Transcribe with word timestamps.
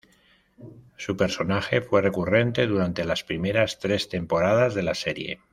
Su 0.97 1.15
personaje 1.15 1.81
fue 1.83 2.01
recurrente 2.01 2.65
durante 2.65 3.05
las 3.05 3.23
primeras 3.23 3.77
tres 3.77 4.09
temporadas 4.09 4.73
de 4.73 4.81
la 4.81 4.95
serie. 4.95 5.41